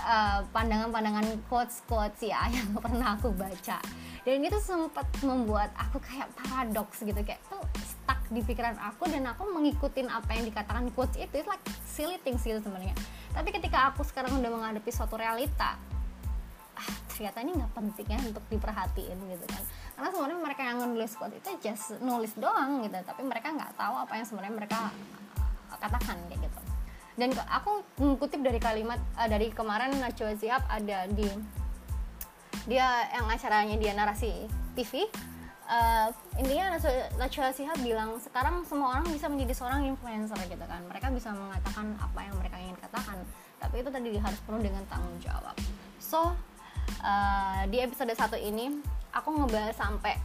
uh, 0.00 0.40
pandangan-pandangan 0.56 1.36
quotes-quotes 1.52 2.24
ya 2.24 2.48
yang 2.56 2.72
pernah 2.72 3.20
aku 3.20 3.28
baca. 3.36 3.76
Dan 4.24 4.40
itu 4.40 4.56
sempat 4.56 5.04
membuat 5.20 5.68
aku 5.76 6.00
kayak 6.00 6.32
paradoks 6.32 7.04
gitu 7.04 7.20
kayak 7.20 7.44
tuh 7.52 7.60
stuck 8.02 8.18
di 8.34 8.42
pikiran 8.42 8.74
aku 8.82 9.06
dan 9.06 9.22
aku 9.30 9.46
mengikutin 9.46 10.10
apa 10.10 10.34
yang 10.34 10.44
dikatakan 10.50 10.90
quotes 10.90 11.14
itu 11.14 11.30
it's 11.38 11.46
like 11.46 11.62
silly 11.86 12.18
things 12.26 12.42
gitu 12.42 12.58
sebenarnya. 12.58 12.98
Tapi 13.30 13.48
ketika 13.54 13.94
aku 13.94 14.02
sekarang 14.02 14.34
udah 14.42 14.50
menghadapi 14.50 14.90
suatu 14.90 15.14
realita 15.14 15.78
ah 16.72 16.88
ternyata 17.12 17.44
ini 17.44 17.52
nggak 17.52 17.72
penting 17.76 18.08
ya 18.10 18.18
untuk 18.26 18.44
diperhatiin 18.50 19.16
gitu 19.16 19.46
kan. 19.46 19.62
Karena 19.94 20.08
sebenarnya 20.10 20.38
mereka 20.42 20.62
yang 20.66 20.78
nulis 20.82 21.12
quote 21.14 21.38
itu 21.38 21.50
just 21.62 21.94
nulis 22.02 22.34
doang 22.34 22.82
gitu 22.82 22.98
tapi 23.06 23.22
mereka 23.22 23.54
nggak 23.54 23.72
tahu 23.78 23.94
apa 23.94 24.12
yang 24.18 24.26
sebenarnya 24.26 24.54
mereka 24.58 24.78
katakan 25.78 26.18
kayak 26.26 26.42
gitu. 26.42 26.60
Dan 27.12 27.28
aku 27.46 27.84
mengutip 28.00 28.40
dari 28.40 28.56
kalimat 28.56 28.98
uh, 29.20 29.28
dari 29.28 29.52
kemarin 29.52 29.92
Najwa 30.00 30.32
Siap 30.32 30.64
ada 30.66 31.06
di 31.12 31.28
dia 32.64 33.10
yang 33.10 33.26
acaranya 33.26 33.74
dia 33.76 33.92
narasi 33.92 34.46
TV 34.78 35.10
uh, 35.72 36.08
intinya 36.36 36.76
Najwa 37.16 37.48
Siap 37.50 37.78
bilang 37.80 38.20
sekarang 38.20 38.62
semua 38.68 39.00
orang 39.00 39.08
bisa 39.08 39.26
menjadi 39.32 39.56
seorang 39.56 39.88
influencer 39.88 40.36
gitu 40.44 40.64
kan. 40.68 40.84
Mereka 40.86 41.08
bisa 41.16 41.32
mengatakan 41.32 41.96
apa 41.96 42.20
yang 42.20 42.34
mereka 42.36 42.56
ingin 42.60 42.76
katakan 42.76 43.18
tapi 43.62 43.78
itu 43.78 43.88
tadi 43.94 44.18
harus 44.18 44.40
penuh 44.42 44.60
dengan 44.60 44.82
tanggung 44.90 45.16
jawab. 45.22 45.54
So 46.02 46.34
uh, 47.00 47.62
di 47.70 47.78
episode 47.80 48.12
satu 48.12 48.36
ini 48.36 48.82
aku 49.14 49.28
ngebahas 49.32 49.78
sampai 49.78 50.18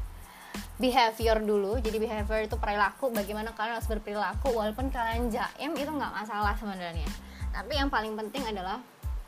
behavior 0.81 1.37
dulu. 1.41 1.77
Jadi 1.79 1.97
behavior 2.01 2.49
itu 2.49 2.57
perilaku 2.57 3.13
bagaimana 3.13 3.53
kalian 3.53 3.77
harus 3.77 3.89
berperilaku 3.89 4.51
walaupun 4.53 4.89
kalian 4.89 5.29
jaim 5.29 5.71
itu 5.77 5.89
nggak 5.89 6.13
masalah 6.13 6.57
sebenarnya. 6.57 7.07
Tapi 7.53 7.73
yang 7.77 7.89
paling 7.89 8.13
penting 8.13 8.45
adalah 8.45 8.81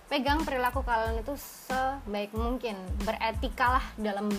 pegang 0.09 0.41
perilaku 0.41 0.81
kalian 0.81 1.21
itu 1.21 1.33
sebaik 1.37 2.33
mungkin. 2.33 2.77
Beretikalah 3.05 3.85
dalam 3.97 4.29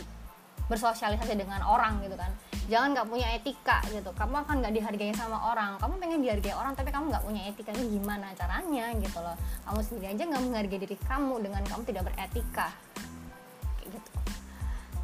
bersosialisasi 0.70 1.34
dengan 1.34 1.66
orang 1.66 1.98
gitu 2.06 2.14
kan. 2.14 2.30
Jangan 2.70 2.94
nggak 2.94 3.08
punya 3.10 3.26
etika 3.34 3.82
gitu. 3.90 4.14
Kamu 4.14 4.46
akan 4.46 4.62
nggak 4.62 4.74
dihargai 4.78 5.10
sama 5.18 5.50
orang. 5.50 5.74
Kamu 5.82 5.98
pengen 5.98 6.22
dihargai 6.22 6.54
orang 6.54 6.78
tapi 6.78 6.94
kamu 6.94 7.10
nggak 7.10 7.24
punya 7.26 7.42
etika 7.50 7.74
ini 7.74 7.98
gimana 7.98 8.30
caranya 8.38 8.94
gitu 8.94 9.18
loh. 9.18 9.34
Kamu 9.66 9.78
sendiri 9.82 10.06
aja 10.14 10.22
nggak 10.30 10.42
menghargai 10.46 10.78
diri 10.78 10.96
kamu 11.02 11.34
dengan 11.42 11.62
kamu 11.66 11.82
tidak 11.90 12.02
beretika. 12.06 12.68
Kayak 13.82 13.98
gitu. 13.98 14.10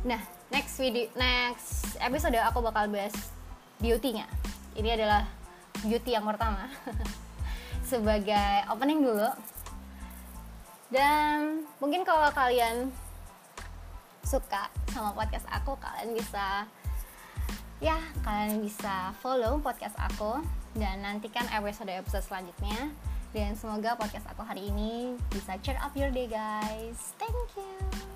Nah 0.07 0.23
next 0.55 0.79
video 0.79 1.11
next 1.19 1.99
episode 1.99 2.39
aku 2.39 2.63
bakal 2.63 2.87
bahas 2.87 3.15
beauty-nya. 3.83 4.31
Ini 4.79 4.95
adalah 4.95 5.27
beauty 5.83 6.15
yang 6.15 6.23
pertama. 6.23 6.71
Sebagai 7.91 8.71
opening 8.71 9.03
dulu. 9.03 9.31
Dan 10.87 11.67
mungkin 11.83 12.07
kalau 12.07 12.31
kalian 12.31 12.95
suka 14.26 14.66
sama 14.90 15.14
podcast 15.14 15.47
aku 15.54 15.78
kalian 15.78 16.18
bisa 16.18 16.66
ya 17.78 17.95
kalian 18.26 18.59
bisa 18.59 19.14
follow 19.23 19.62
podcast 19.62 19.95
aku 19.97 20.42
dan 20.75 21.06
nantikan 21.06 21.47
episode-episode 21.54 22.26
selanjutnya. 22.26 22.90
Dan 23.30 23.52
semoga 23.52 23.95
podcast 24.00 24.25
aku 24.33 24.40
hari 24.42 24.73
ini 24.73 25.12
bisa 25.28 25.61
cheer 25.61 25.76
up 25.85 25.92
your 25.92 26.10
day 26.10 26.26
guys. 26.26 27.15
Thank 27.21 27.54
you 27.54 28.16